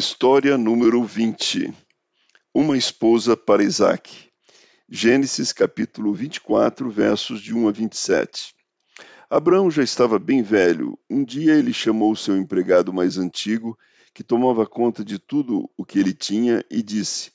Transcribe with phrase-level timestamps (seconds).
[0.00, 1.74] História número 20
[2.54, 4.30] Uma esposa para Isaac.
[4.88, 8.54] Gênesis capítulo 24, versos de 1 a 27.
[9.28, 10.98] Abraão já estava bem velho.
[11.10, 13.78] Um dia ele chamou seu empregado mais antigo,
[14.14, 17.30] que tomava conta de tudo o que ele tinha, e disse: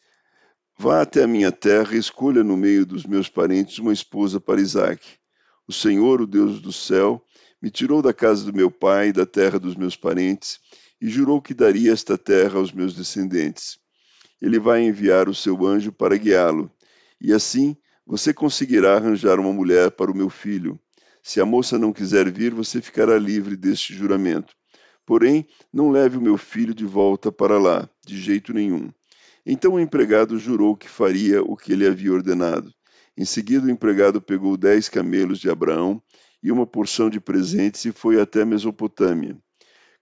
[0.75, 4.59] Vá até a minha terra e escolha no meio dos meus parentes uma esposa para
[4.59, 5.05] Isaac.
[5.67, 7.23] O Senhor, o Deus do céu,
[7.61, 10.59] me tirou da casa do meu pai e da terra dos meus parentes
[11.01, 13.77] e jurou que daria esta terra aos meus descendentes.
[14.41, 16.71] Ele vai enviar o seu anjo para guiá-lo,
[17.19, 20.79] e assim você conseguirá arranjar uma mulher para o meu filho.
[21.23, 24.53] Se a moça não quiser vir, você ficará livre deste juramento.
[25.05, 28.91] Porém, não leve o meu filho de volta para lá, de jeito nenhum.
[29.45, 32.73] Então o empregado jurou que faria o que ele havia ordenado.
[33.17, 36.01] Em seguida, o empregado pegou dez camelos de Abraão
[36.43, 39.37] e uma porção de presentes e foi até Mesopotâmia.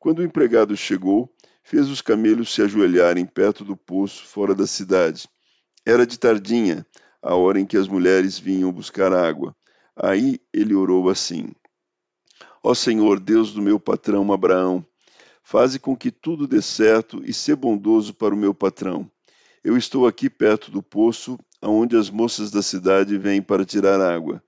[0.03, 5.29] Quando o empregado chegou, fez os camelos se ajoelharem perto do poço fora da cidade.
[5.85, 6.85] Era de tardinha,
[7.21, 9.55] a hora em que as mulheres vinham buscar água.
[9.95, 11.53] Aí ele orou assim:
[12.61, 14.85] Ó Senhor, Deus do meu patrão Abraão,
[15.41, 19.09] faze com que tudo dê certo e sê bondoso para o meu patrão.
[19.63, 24.43] Eu estou aqui perto do poço, aonde as moças da cidade vêm para tirar água.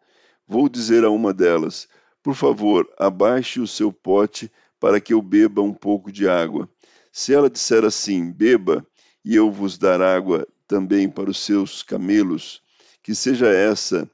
[0.46, 1.88] Vou dizer a uma delas:
[2.22, 4.52] Por favor, abaixe o seu pote
[4.86, 6.70] para que eu beba um pouco de água.
[7.12, 8.86] Se ela disser assim: Beba,
[9.26, 12.62] e eu vos dar água também para os seus camelos,
[13.02, 14.08] que seja essa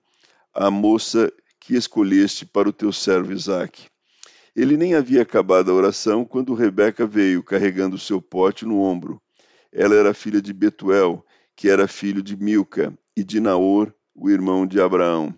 [0.53, 3.89] a moça que escolheste para o teu servo Isaque.
[4.55, 9.21] Ele nem havia acabado a oração quando Rebeca veio, carregando o seu pote no ombro.
[9.73, 14.65] Ela era filha de Betuel, que era filho de Milca, e de Naor, o irmão
[14.65, 15.37] de Abraão.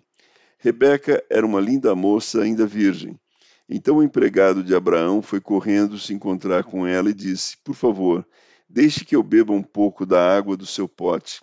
[0.58, 3.18] Rebeca era uma linda moça, ainda virgem.
[3.68, 8.26] Então o empregado de Abraão foi correndo se encontrar com ela e disse: Por favor,
[8.68, 11.40] deixe que eu beba um pouco da água do seu pote.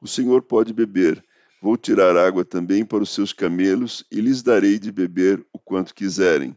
[0.00, 1.22] O senhor pode beber.
[1.60, 5.94] Vou tirar água também para os seus camelos e lhes darei de beber o quanto
[5.94, 6.56] quiserem.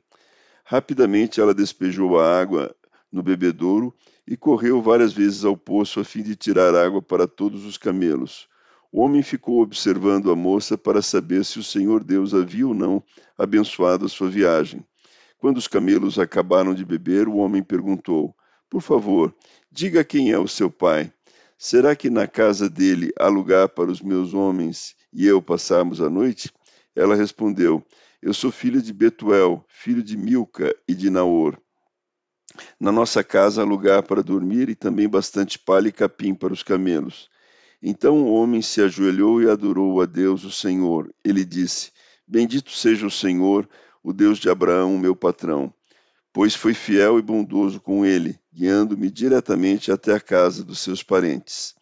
[0.64, 2.74] Rapidamente ela despejou a água
[3.12, 3.94] no bebedouro
[4.26, 8.48] e correu várias vezes ao poço a fim de tirar água para todos os camelos.
[8.90, 13.04] O homem ficou observando a moça para saber se o Senhor Deus havia ou não
[13.38, 14.86] abençoado a sua viagem.
[15.44, 18.34] Quando os camelos acabaram de beber, o homem perguntou:
[18.70, 19.36] Por favor,
[19.70, 21.12] diga quem é o seu pai.
[21.58, 26.10] Será que na casa dele há lugar para os meus homens e eu passarmos a
[26.10, 26.50] noite?
[26.96, 27.86] Ela respondeu:
[28.22, 31.60] Eu sou filha de Betuel, filho de Milca e de Naor.
[32.80, 36.64] Na nossa casa há lugar para dormir e também bastante palha e capim para os
[36.64, 37.30] camelos.
[37.82, 41.14] Então o homem se ajoelhou e adorou a Deus, o Senhor.
[41.22, 41.92] Ele disse:
[42.26, 43.68] Bendito seja o Senhor,
[44.04, 45.74] o Deus de Abraão, meu patrão,
[46.34, 51.74] pois foi fiel e bondoso com ele, guiando-me diretamente até a casa dos seus parentes.